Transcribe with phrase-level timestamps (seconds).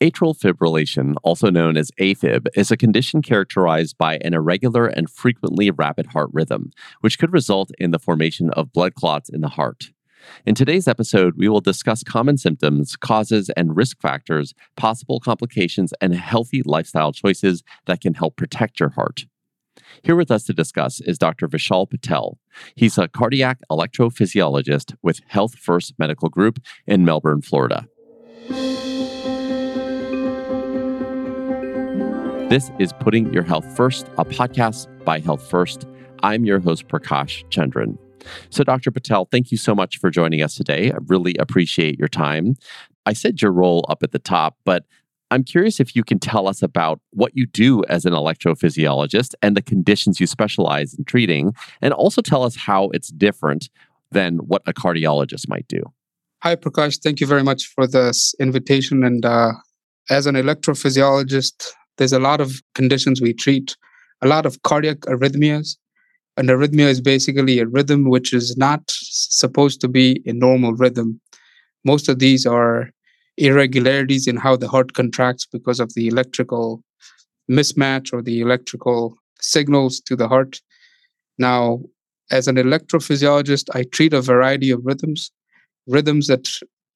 [0.00, 5.70] Atrial fibrillation, also known as AFib, is a condition characterized by an irregular and frequently
[5.70, 9.92] rapid heart rhythm, which could result in the formation of blood clots in the heart.
[10.44, 16.14] In today's episode, we will discuss common symptoms, causes, and risk factors, possible complications, and
[16.14, 19.24] healthy lifestyle choices that can help protect your heart.
[20.02, 21.48] Here with us to discuss is Dr.
[21.48, 22.38] Vishal Patel.
[22.74, 27.86] He's a cardiac electrophysiologist with Health First Medical Group in Melbourne, Florida.
[32.48, 35.84] This is Putting Your Health First, a podcast by Health First.
[36.22, 37.98] I'm your host, Prakash Chandran.
[38.50, 38.92] So, Dr.
[38.92, 40.92] Patel, thank you so much for joining us today.
[40.92, 42.54] I really appreciate your time.
[43.04, 44.84] I said your role up at the top, but
[45.32, 49.56] I'm curious if you can tell us about what you do as an electrophysiologist and
[49.56, 51.52] the conditions you specialize in treating,
[51.82, 53.70] and also tell us how it's different
[54.12, 55.82] than what a cardiologist might do.
[56.44, 57.02] Hi, Prakash.
[57.02, 59.02] Thank you very much for this invitation.
[59.02, 59.50] And uh,
[60.10, 63.76] as an electrophysiologist, there's a lot of conditions we treat,
[64.22, 65.76] a lot of cardiac arrhythmias.
[66.36, 71.20] An arrhythmia is basically a rhythm which is not supposed to be a normal rhythm.
[71.84, 72.90] Most of these are
[73.38, 76.82] irregularities in how the heart contracts because of the electrical
[77.50, 80.60] mismatch or the electrical signals to the heart.
[81.38, 81.80] Now,
[82.30, 85.30] as an electrophysiologist, I treat a variety of rhythms,
[85.86, 86.48] rhythms that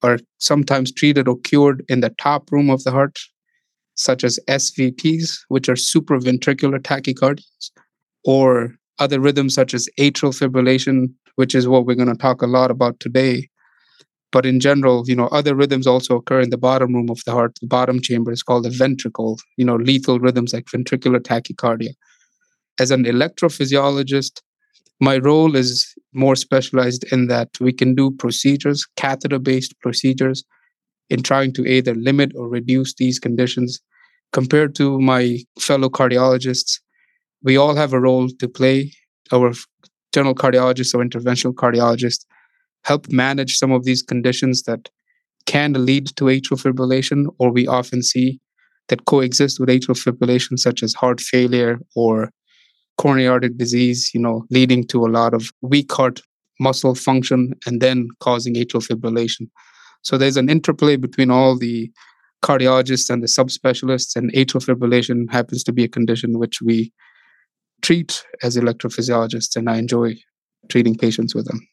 [0.03, 3.19] are sometimes treated or cured in the top room of the heart,
[4.01, 7.70] such as SVTs, which are supraventricular tachycardias,
[8.25, 12.47] or other rhythms such as atrial fibrillation, which is what we're going to talk a
[12.47, 13.48] lot about today.
[14.33, 17.33] But in general, you know, other rhythms also occur in the bottom room of the
[17.33, 17.59] heart.
[17.61, 21.91] The bottom chamber is called the ventricle, you know, lethal rhythms like ventricular tachycardia.
[22.79, 24.41] As an electrophysiologist,
[25.01, 30.45] my role is more specialized in that we can do procedures, catheter based procedures,
[31.11, 33.81] in trying to either limit or reduce these conditions
[34.33, 36.81] compared to my fellow cardiologists,
[37.42, 38.92] we all have a role to play.
[39.33, 39.53] Our
[40.12, 42.24] general cardiologists or interventional cardiologists
[42.85, 44.89] help manage some of these conditions that
[45.46, 48.41] can lead to atrial fibrillation, or we often see
[48.89, 52.30] that coexist with atrial fibrillation, such as heart failure or
[52.98, 56.20] coronary artery disease, you know, leading to a lot of weak heart
[56.58, 59.48] muscle function and then causing atrial fibrillation.
[60.02, 61.91] So there's an interplay between all the
[62.42, 66.92] cardiologists and the subspecialists, and atrial fibrillation happens to be a condition which we
[67.83, 70.17] treat as electrophysiologists, and I enjoy
[70.68, 71.67] treating patients with them.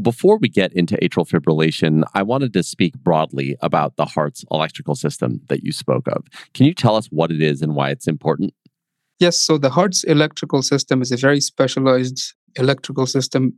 [0.00, 4.96] Before we get into atrial fibrillation, I wanted to speak broadly about the heart's electrical
[4.96, 6.24] system that you spoke of.
[6.52, 8.52] Can you tell us what it is and why it's important?
[9.20, 13.56] Yes, so the heart's electrical system is a very specialized electrical system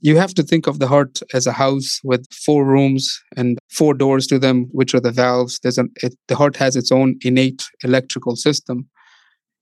[0.00, 3.94] you have to think of the heart as a house with four rooms and four
[3.94, 5.58] doors to them, which are the valves.
[5.62, 8.88] There's an, it, the heart has its own innate electrical system.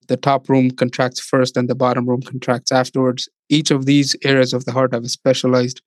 [0.09, 3.29] The top room contracts first and the bottom room contracts afterwards.
[3.49, 5.81] Each of these areas of the heart have a specialized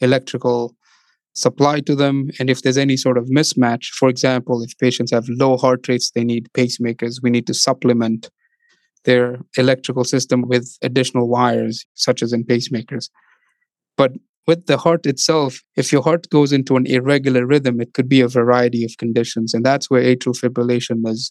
[0.00, 0.76] electrical
[1.34, 2.30] supply to them.
[2.38, 6.10] And if there's any sort of mismatch, for example, if patients have low heart rates,
[6.14, 8.30] they need pacemakers, we need to supplement
[9.04, 13.08] their electrical system with additional wires, such as in pacemakers.
[14.00, 14.12] But
[14.46, 18.22] with the heart itself, if your heart goes into an irregular rhythm, it could be
[18.22, 19.52] a variety of conditions.
[19.52, 21.30] And that's where atrial fibrillation is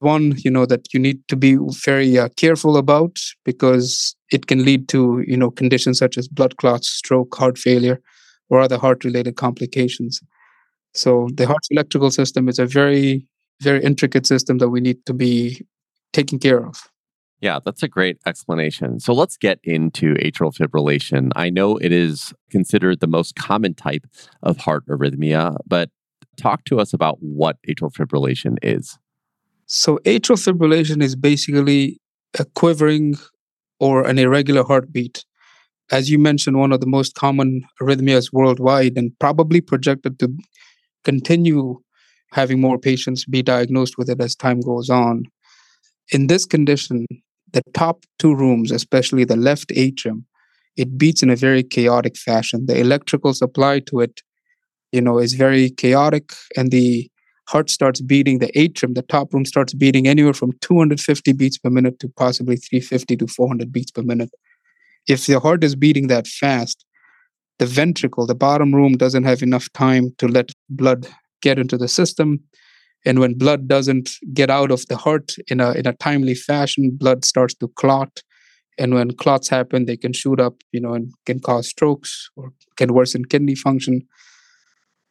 [0.00, 4.62] one, you know, that you need to be very uh, careful about because it can
[4.62, 7.98] lead to, you know, conditions such as blood clots, stroke, heart failure,
[8.50, 10.20] or other heart related complications.
[10.92, 13.26] So the heart's electrical system is a very,
[13.62, 15.64] very intricate system that we need to be
[16.12, 16.76] taking care of.
[17.40, 18.98] Yeah, that's a great explanation.
[18.98, 21.30] So let's get into atrial fibrillation.
[21.36, 24.06] I know it is considered the most common type
[24.42, 25.90] of heart arrhythmia, but
[26.36, 28.98] talk to us about what atrial fibrillation is.
[29.66, 32.00] So, atrial fibrillation is basically
[32.38, 33.16] a quivering
[33.80, 35.24] or an irregular heartbeat.
[35.90, 40.36] As you mentioned, one of the most common arrhythmias worldwide and probably projected to
[41.04, 41.80] continue
[42.32, 45.24] having more patients be diagnosed with it as time goes on.
[46.10, 47.06] In this condition,
[47.56, 50.26] the top two rooms, especially the left atrium,
[50.76, 52.66] it beats in a very chaotic fashion.
[52.66, 54.20] The electrical supply to it,
[54.92, 57.10] you know, is very chaotic, and the
[57.48, 58.40] heart starts beating.
[58.40, 62.56] The atrium, the top room, starts beating anywhere from 250 beats per minute to possibly
[62.56, 64.30] 350 to 400 beats per minute.
[65.08, 66.84] If the heart is beating that fast,
[67.58, 71.08] the ventricle, the bottom room, doesn't have enough time to let blood
[71.40, 72.40] get into the system
[73.06, 76.90] and when blood doesn't get out of the heart in a in a timely fashion
[76.92, 78.22] blood starts to clot
[78.78, 82.52] and when clots happen they can shoot up you know and can cause strokes or
[82.76, 84.02] can worsen kidney function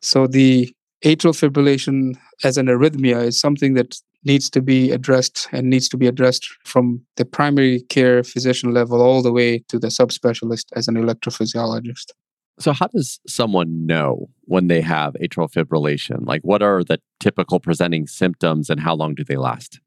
[0.02, 0.72] so the
[1.04, 3.96] atrial fibrillation as an arrhythmia is something that
[4.26, 9.02] needs to be addressed and needs to be addressed from the primary care physician level
[9.02, 12.12] all the way to the subspecialist as an electrophysiologist.
[12.60, 16.26] So, how does someone know when they have atrial fibrillation?
[16.26, 19.80] Like, what are the typical presenting symptoms and how long do they last?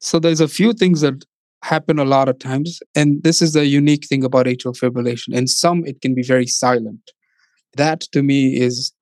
[0.00, 1.24] So, there's a few things that
[1.62, 2.80] happen a lot of times.
[2.94, 5.34] And this is the unique thing about atrial fibrillation.
[5.34, 7.10] In some, it can be very silent.
[7.76, 8.92] That to me is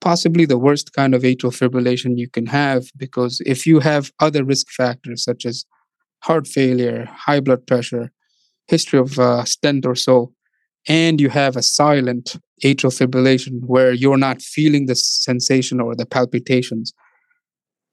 [0.00, 4.44] possibly the worst kind of atrial fibrillation you can have because if you have other
[4.44, 5.64] risk factors such as
[6.22, 8.10] heart failure, high blood pressure,
[8.66, 10.32] history of uh, stent or so,
[10.88, 16.06] and you have a silent atrial fibrillation where you're not feeling the sensation or the
[16.06, 16.92] palpitations,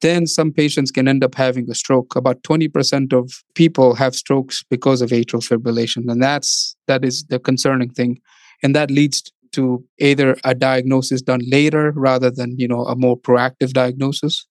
[0.04, 2.16] then some patients can end up having a stroke.
[2.16, 7.40] About 20% of people have strokes because of atrial fibrillation, and that's that is the
[7.40, 8.20] concerning thing,
[8.62, 13.18] and that leads to either a diagnosis done later rather than you know a more
[13.18, 14.46] proactive diagnosis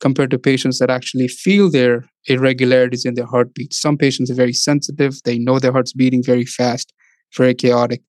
[0.00, 3.72] compared to patients that actually feel their irregularities in their heartbeat.
[3.72, 6.92] Some patients are very sensitive; they know their heart's beating very fast,
[7.34, 8.02] very chaotic.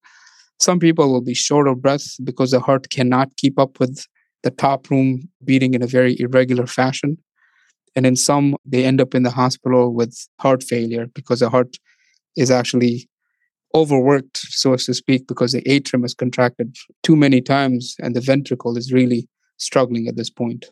[0.59, 4.05] Some people will be short of breath because the heart cannot keep up with
[4.43, 7.17] the top room beating in a very irregular fashion.
[7.95, 11.77] And in some, they end up in the hospital with heart failure because the heart
[12.35, 13.09] is actually
[13.75, 18.77] overworked, so to speak, because the atrium is contracted too many times and the ventricle
[18.77, 19.27] is really
[19.57, 20.65] struggling at this point.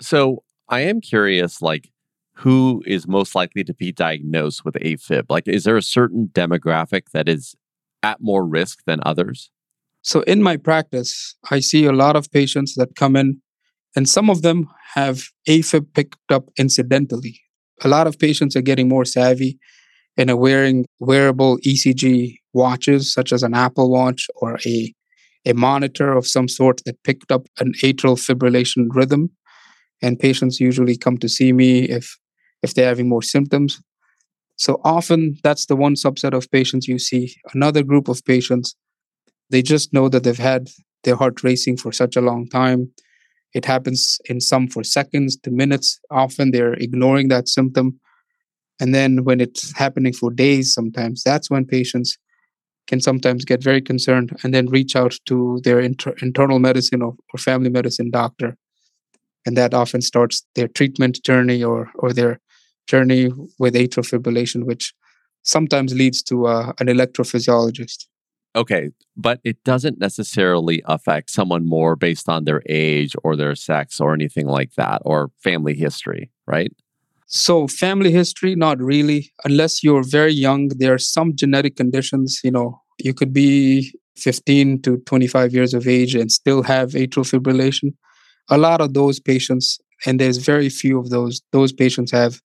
[0.00, 1.90] So I am curious, like,
[2.34, 5.24] who is most likely to be diagnosed with AFib?
[5.30, 7.54] Like, is there a certain demographic that is
[8.02, 9.50] at more risk than others?
[10.02, 13.40] So, in my practice, I see a lot of patients that come in,
[13.96, 17.40] and some of them have AFib picked up incidentally.
[17.82, 19.58] A lot of patients are getting more savvy
[20.16, 24.94] and are wearing wearable ECG watches, such as an Apple Watch or a,
[25.44, 29.30] a monitor of some sort that picked up an atrial fibrillation rhythm.
[30.02, 32.16] And patients usually come to see me if
[32.62, 33.80] if they're having more symptoms.
[34.56, 37.34] So often that's the one subset of patients you see.
[37.52, 38.74] Another group of patients
[39.50, 40.68] they just know that they've had
[41.04, 42.90] their heart racing for such a long time.
[43.54, 46.00] It happens in some for seconds to minutes.
[46.10, 48.00] Often they're ignoring that symptom.
[48.80, 52.18] And then when it's happening for days, sometimes that's when patients
[52.86, 57.14] can sometimes get very concerned and then reach out to their inter- internal medicine or,
[57.32, 58.56] or family medicine doctor.
[59.44, 62.40] And that often starts their treatment journey or, or their
[62.86, 64.94] journey with atrial fibrillation, which
[65.42, 68.06] sometimes leads to uh, an electrophysiologist.
[68.54, 74.00] Okay, but it doesn't necessarily affect someone more based on their age or their sex
[74.00, 76.72] or anything like that or family history, right?
[77.26, 79.32] So, family history, not really.
[79.44, 82.40] Unless you're very young, there are some genetic conditions.
[82.42, 87.26] You know, you could be 15 to 25 years of age and still have atrial
[87.28, 87.94] fibrillation.
[88.48, 92.40] A lot of those patients, and there's very few of those, those patients have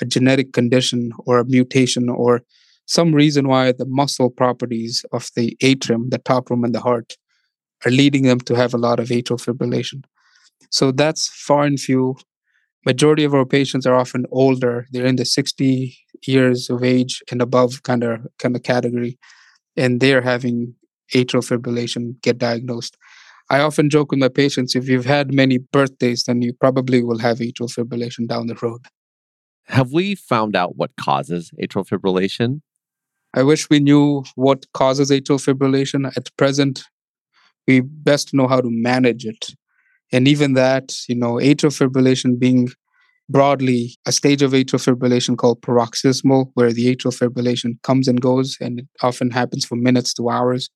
[0.00, 2.42] a genetic condition or a mutation or
[2.86, 7.16] some reason why the muscle properties of the atrium, the top room, and the heart
[7.84, 10.04] are leading them to have a lot of atrial fibrillation.
[10.70, 12.16] So that's far and few.
[12.84, 17.40] Majority of our patients are often older; they're in the 60 years of age and
[17.40, 19.18] above kind of kind of category,
[19.76, 20.74] and they're having
[21.14, 22.96] atrial fibrillation get diagnosed.
[23.50, 27.18] I often joke with my patients: if you've had many birthdays, then you probably will
[27.18, 28.82] have atrial fibrillation down the road.
[29.66, 32.60] Have we found out what causes atrial fibrillation?
[33.34, 36.14] I wish we knew what causes atrial fibrillation.
[36.16, 36.84] At present,
[37.66, 39.54] we best know how to manage it.
[40.12, 42.68] And even that, you know, atrial fibrillation being
[43.28, 48.58] broadly a stage of atrial fibrillation called paroxysmal, where the atrial fibrillation comes and goes,
[48.60, 50.68] and it often happens for minutes to hours.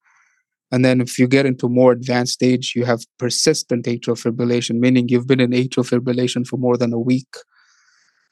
[0.72, 5.08] And then if you get into more advanced stage, you have persistent atrial fibrillation, meaning
[5.08, 7.28] you've been in atrial fibrillation for more than a week.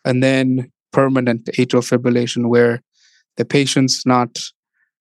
[0.07, 2.83] And then permanent atrial fibrillation, where
[3.37, 4.39] the patient's not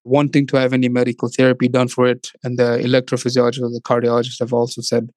[0.04, 2.32] wanting to have any medical therapy done for it.
[2.44, 5.10] And the electrophysiologist or the cardiologist have also said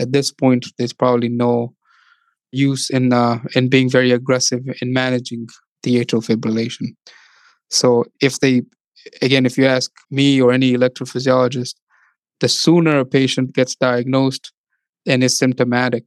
[0.00, 1.74] at this point, there's probably no
[2.50, 5.48] use in uh, in being very aggressive in managing
[5.82, 6.94] the atrial fibrillation.
[7.70, 8.62] So if they,
[9.22, 11.74] again, if you ask me or any electrophysiologist,
[12.40, 14.52] the sooner a patient gets diagnosed
[15.06, 16.04] and is symptomatic,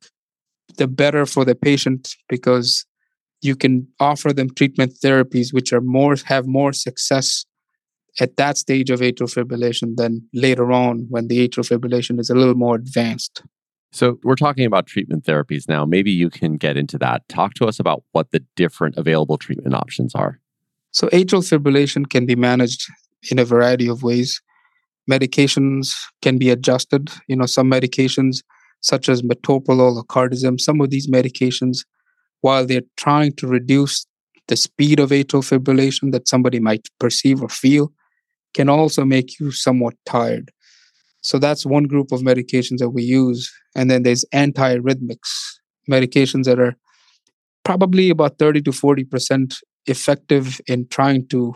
[0.78, 2.86] the better for the patient because
[3.42, 7.46] you can offer them treatment therapies which are more have more success
[8.20, 12.36] at that stage of atrial fibrillation than later on when the atrial fibrillation is a
[12.36, 13.44] little more advanced.
[13.94, 15.86] So, we're talking about treatment therapies now.
[15.86, 17.28] Maybe you can get into that.
[17.30, 20.40] Talk to us about what the different available treatment options are.
[20.92, 22.86] So, atrial fibrillation can be managed
[23.32, 24.42] in a variety of ways.
[25.10, 27.10] Medications can be adjusted.
[27.28, 28.44] You know, some medications
[28.82, 31.80] such as metoprolol or cardizem, some of these medications,
[32.42, 34.06] while they're trying to reduce
[34.48, 37.92] the speed of atrial fibrillation that somebody might perceive or feel,
[38.54, 40.52] can also make you somewhat tired.
[41.22, 43.52] So that's one group of medications that we use.
[43.76, 45.30] And then there's antiarrhythmics,
[45.90, 46.76] medications that are
[47.66, 51.56] probably about 30 to 40% effective in trying to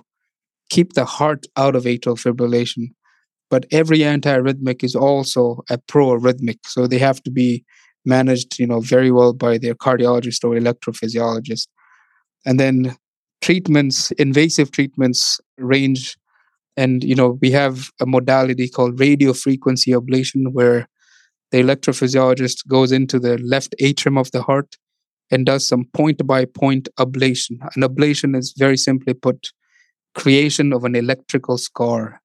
[0.69, 2.87] keep the heart out of atrial fibrillation.
[3.49, 6.59] But every antiarrhythmic is also a proarrhythmic.
[6.65, 7.63] So they have to be
[8.05, 11.67] managed, you know, very well by their cardiologist or electrophysiologist.
[12.45, 12.95] And then
[13.41, 16.17] treatments, invasive treatments range.
[16.77, 20.87] And you know we have a modality called radio frequency ablation where
[21.51, 24.77] the electrophysiologist goes into the left atrium of the heart
[25.29, 27.57] and does some point by point ablation.
[27.75, 29.49] An ablation is very simply put
[30.15, 32.21] creation of an electrical scar.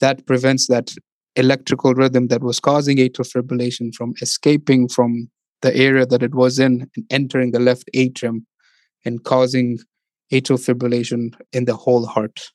[0.00, 0.92] That prevents that
[1.36, 5.28] electrical rhythm that was causing atrial fibrillation from escaping from
[5.62, 8.46] the area that it was in and entering the left atrium
[9.04, 9.78] and causing
[10.32, 12.50] atrial fibrillation in the whole heart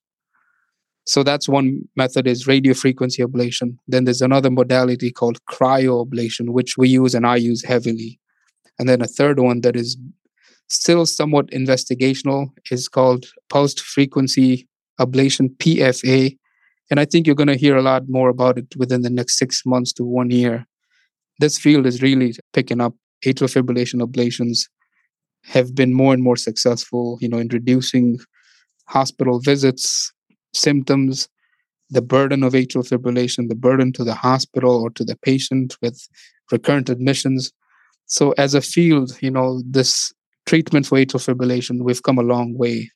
[1.06, 3.78] so that's one method is radio frequency ablation.
[3.88, 8.20] Then there's another modality called cryoablation, which we use and I use heavily.
[8.78, 9.98] And then a third one that is
[10.70, 14.68] still somewhat investigational is called pulsed frequency
[15.00, 16.38] ablation PFA.
[16.92, 19.38] And I think you're going to hear a lot more about it within the next
[19.38, 20.68] six months to one year.
[21.40, 22.94] This field is really picking up.
[23.26, 24.68] Atrial fibrillation ablations
[25.44, 28.20] have been more and more successful, you know, in reducing
[28.88, 30.12] hospital visits,
[30.54, 31.30] symptoms,
[31.90, 36.08] the burden of atrial fibrillation, the burden to the hospital or to the patient with
[36.52, 37.54] recurrent admissions.
[38.06, 40.12] So, as a field, you know, this
[40.46, 42.92] treatment for atrial fibrillation, we've come a long way.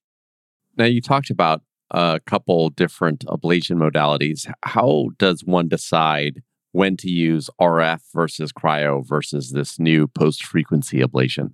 [0.77, 1.61] Now, you talked about
[1.91, 4.51] a couple different ablation modalities.
[4.63, 10.99] How does one decide when to use RF versus cryo versus this new pulsed frequency
[10.99, 11.51] ablation?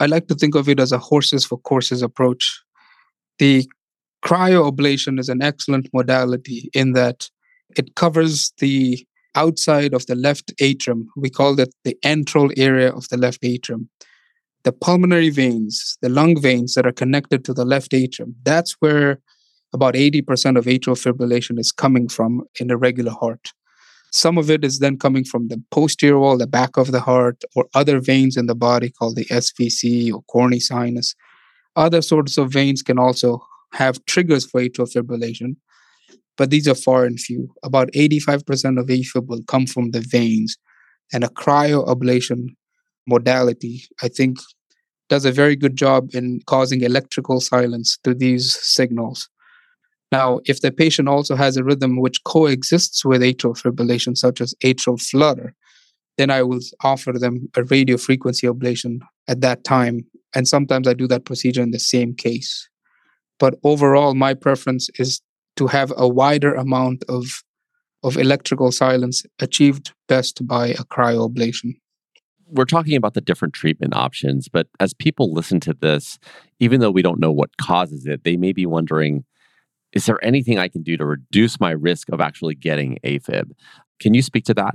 [0.00, 2.62] I like to think of it as a horses for courses approach.
[3.38, 3.68] The
[4.24, 7.28] cryoablation is an excellent modality in that
[7.76, 11.08] it covers the outside of the left atrium.
[11.16, 13.88] We call it the antral area of the left atrium.
[14.64, 19.20] The pulmonary veins, the lung veins that are connected to the left atrium, that's where
[19.72, 23.52] about 80% of atrial fibrillation is coming from an irregular heart.
[24.10, 27.42] Some of it is then coming from the posterior wall, the back of the heart,
[27.54, 31.14] or other veins in the body called the SVC or coronary sinus.
[31.76, 33.40] Other sorts of veins can also
[33.72, 35.56] have triggers for atrial fibrillation,
[36.38, 37.54] but these are far and few.
[37.62, 40.56] About 85% of AFib will come from the veins,
[41.12, 42.46] and a cryoablation
[43.06, 44.38] modality, I think,
[45.10, 49.28] does a very good job in causing electrical silence to these signals.
[50.10, 54.54] Now, if the patient also has a rhythm which coexists with atrial fibrillation, such as
[54.64, 55.54] atrial flutter,
[56.16, 60.06] then I will offer them a radio frequency ablation at that time.
[60.34, 62.68] And sometimes I do that procedure in the same case.
[63.38, 65.20] But overall, my preference is
[65.56, 67.24] to have a wider amount of,
[68.02, 71.74] of electrical silence achieved best by a cryoablation.
[72.46, 76.18] We're talking about the different treatment options, but as people listen to this,
[76.60, 79.24] even though we don't know what causes it, they may be wondering
[79.98, 83.50] is there anything I can do to reduce my risk of actually getting AFib?
[83.98, 84.74] Can you speak to that?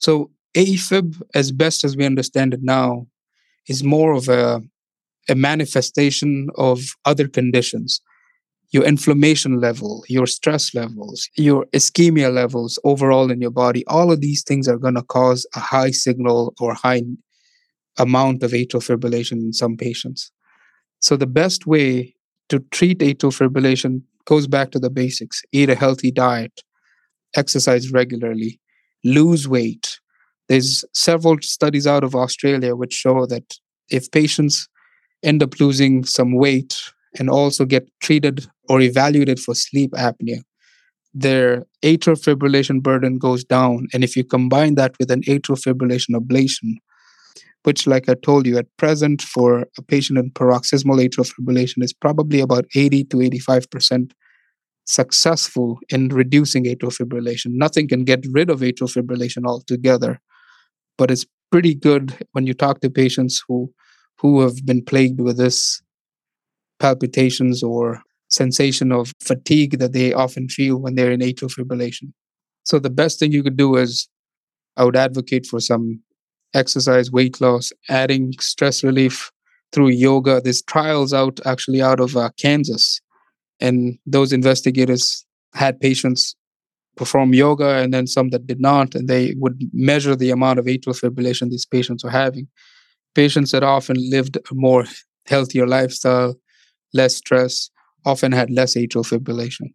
[0.00, 3.06] So, AFib, as best as we understand it now,
[3.68, 4.60] is more of a
[5.28, 8.00] a manifestation of other conditions
[8.70, 14.20] your inflammation level, your stress levels, your ischemia levels overall in your body, all of
[14.20, 17.02] these things are going to cause a high signal or high
[17.96, 20.32] amount of atrial fibrillation in some patients.
[21.00, 22.14] So, the best way
[22.48, 26.62] to treat atrial fibrillation goes back to the basics eat a healthy diet,
[27.34, 28.60] exercise regularly,
[29.04, 29.98] lose weight.
[30.48, 33.54] There's several studies out of Australia which show that
[33.88, 34.68] if patients
[35.22, 36.76] end up losing some weight
[37.18, 40.42] and also get treated or evaluated for sleep apnea,
[41.14, 43.86] their atrial fibrillation burden goes down.
[43.94, 46.74] And if you combine that with an atrial fibrillation ablation,
[47.66, 51.92] which, like I told you, at present for a patient in paroxysmal atrial fibrillation is
[51.92, 54.12] probably about 80 to 85%
[54.84, 57.54] successful in reducing atrial fibrillation.
[57.54, 60.20] Nothing can get rid of atrial fibrillation altogether,
[60.96, 63.72] but it's pretty good when you talk to patients who
[64.20, 65.82] who have been plagued with this
[66.78, 72.12] palpitations or sensation of fatigue that they often feel when they're in atrial fibrillation.
[72.62, 74.08] So the best thing you could do is
[74.76, 76.00] I would advocate for some
[76.54, 79.30] exercise, weight loss, adding stress relief
[79.72, 80.40] through yoga.
[80.40, 83.00] There's trials out actually out of uh, Kansas,
[83.60, 85.24] and those investigators
[85.54, 86.36] had patients
[86.96, 90.64] perform yoga and then some that did not, and they would measure the amount of
[90.64, 92.48] atrial fibrillation these patients were having.
[93.14, 94.84] Patients that often lived a more
[95.26, 96.34] healthier lifestyle,
[96.92, 97.70] less stress,
[98.04, 99.74] often had less atrial fibrillation.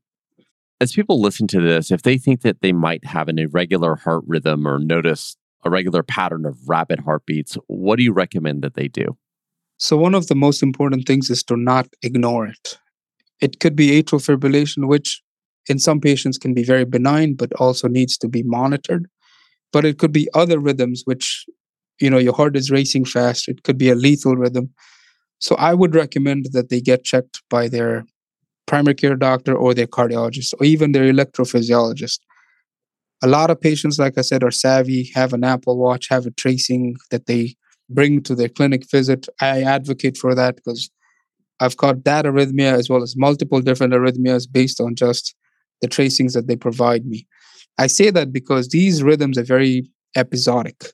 [0.79, 4.23] As people listen to this, if they think that they might have an irregular heart
[4.25, 8.87] rhythm or notice a regular pattern of rapid heartbeats, what do you recommend that they
[8.87, 9.17] do?
[9.77, 12.77] So, one of the most important things is to not ignore it.
[13.41, 15.21] It could be atrial fibrillation, which
[15.67, 19.07] in some patients can be very benign, but also needs to be monitored.
[19.73, 21.45] But it could be other rhythms, which,
[21.99, 23.47] you know, your heart is racing fast.
[23.47, 24.69] It could be a lethal rhythm.
[25.39, 28.05] So I would recommend that they get checked by their
[28.67, 32.19] primary care doctor or their cardiologist or even their electrophysiologist.
[33.23, 36.31] A lot of patients, like I said, are savvy, have an Apple Watch, have a
[36.31, 37.55] tracing that they
[37.89, 39.27] bring to their clinic visit.
[39.39, 40.89] I advocate for that because
[41.59, 45.35] I've got that arrhythmia as well as multiple different arrhythmias based on just
[45.81, 47.27] the tracings that they provide me.
[47.77, 50.85] I say that because these rhythms are very episodic.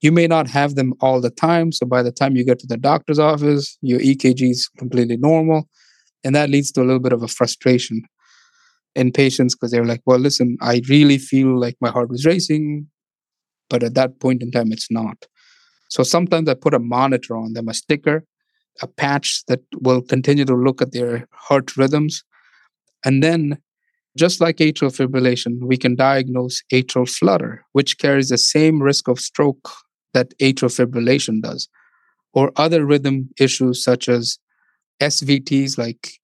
[0.00, 1.72] You may not have them all the time.
[1.72, 5.68] So by the time you get to the doctor's office, your EKG is completely normal.
[6.24, 8.02] And that leads to a little bit of a frustration
[8.94, 12.86] in patients because they're like, well, listen, I really feel like my heart was racing,
[13.68, 15.26] but at that point in time, it's not.
[15.88, 18.24] So sometimes I put a monitor on them, a sticker,
[18.82, 22.22] a patch that will continue to look at their heart rhythms.
[23.04, 23.58] And then,
[24.16, 29.20] just like atrial fibrillation, we can diagnose atrial flutter, which carries the same risk of
[29.20, 29.70] stroke
[30.14, 31.68] that atrial fibrillation does,
[32.32, 34.38] or other rhythm issues such as
[35.00, 36.19] SVTs like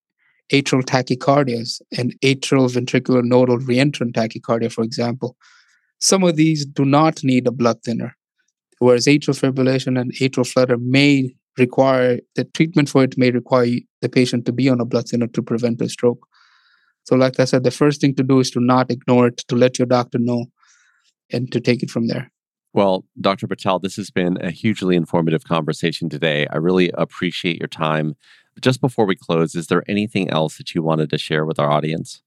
[0.52, 5.36] atrial tachycardias and atrial ventricular nodal reentrant tachycardia, for example.
[6.00, 8.14] Some of these do not need a blood thinner,
[8.78, 13.66] whereas atrial fibrillation and atrial flutter may require the treatment for it may require
[14.02, 16.26] the patient to be on a blood thinner to prevent a stroke.
[17.04, 19.56] So, like I said, the first thing to do is to not ignore it, to
[19.56, 20.46] let your doctor know,
[21.32, 22.30] and to take it from there.
[22.72, 23.46] Well, Dr.
[23.46, 26.46] Patel, this has been a hugely informative conversation today.
[26.50, 28.16] I really appreciate your time.
[28.60, 31.70] Just before we close, is there anything else that you wanted to share with our
[31.70, 32.22] audience?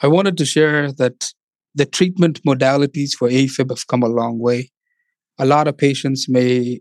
[0.00, 1.32] I wanted to share that
[1.74, 4.70] the treatment modalities for AFib have come a long way.
[5.38, 6.80] A lot of patients may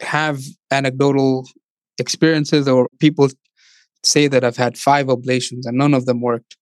[0.00, 1.46] have anecdotal
[1.98, 3.28] experiences, or people
[4.02, 6.56] say that I've had five ablations and none of them worked.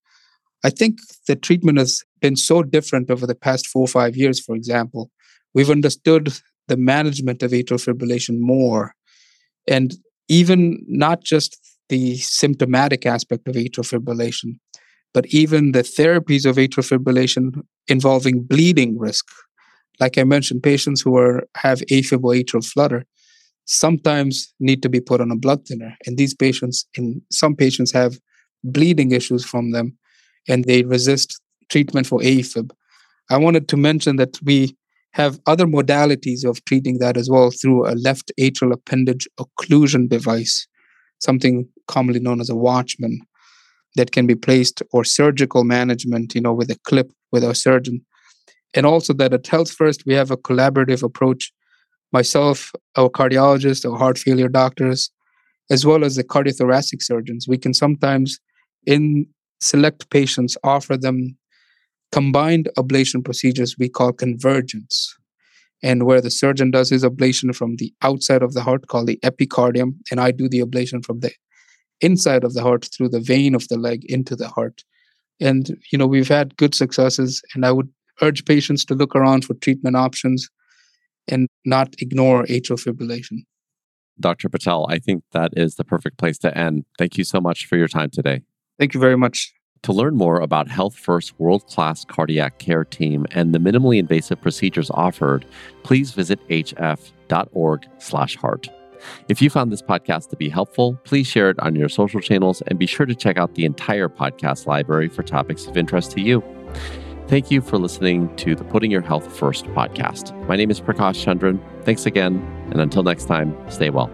[0.65, 0.99] I think
[1.29, 5.11] the treatment has been so different over the past four or five years, for example,
[5.53, 6.33] we've understood
[6.69, 8.95] the management of atrial fibrillation more.
[9.69, 9.95] And
[10.29, 11.59] even not just
[11.89, 14.59] the symptomatic aspect of atrial fibrillation,
[15.13, 19.27] but even the therapies of atrial fibrillation involving bleeding risk.
[20.01, 23.05] Like I mentioned, patients who are have AFib or atrial flutter
[23.67, 25.97] sometimes need to be put on a blood thinner.
[26.07, 28.19] And these patients, in some patients, have
[28.63, 29.97] bleeding issues from them
[30.49, 32.71] and they resist treatment for AFib.
[33.31, 34.77] I wanted to mention that we
[35.15, 40.67] have other modalities of treating that as well through a left atrial appendage occlusion device,
[41.21, 43.21] something commonly known as a Watchman,
[43.95, 48.05] that can be placed or surgical management, you know, with a clip with our surgeon.
[48.75, 51.53] And also that at Health First, we have a collaborative approach.
[52.13, 55.11] Myself, our cardiologist, our heart failure doctors,
[55.71, 58.41] as well as the cardiothoracic surgeons, we can sometimes,
[58.85, 59.29] in
[59.61, 61.39] select patients, offer them
[62.15, 65.17] combined ablation procedures we call convergence.
[65.83, 69.19] And where the surgeon does his ablation from the outside of the heart called the
[69.25, 71.33] epicardium and i do the ablation from the
[72.01, 74.85] inside of the heart through the vein of the leg into the heart.
[75.41, 77.91] And you know we've had good successes and i would
[78.23, 80.49] urge patients to look around for treatment options
[81.27, 83.39] and not ignore atrial fibrillation.
[84.21, 86.85] Dr patel i think that is the perfect place to end.
[86.97, 88.43] Thank you so much for your time today.
[88.79, 89.53] Thank you very much
[89.85, 94.41] to learn more about Health First world class cardiac care team and the minimally invasive
[94.41, 95.47] procedures offered,
[95.83, 98.69] please visit hf.org/heart.
[99.29, 102.63] If you found this podcast to be helpful, please share it on your social channels
[102.67, 106.23] and be sure to check out the entire podcast library for topics of interest to
[106.23, 106.43] you.
[107.29, 110.35] Thank you for listening to the Putting Your Health First podcast.
[110.47, 111.61] My name is Prakash Chandran.
[111.85, 112.37] Thanks again,
[112.71, 114.11] and until next time, stay well.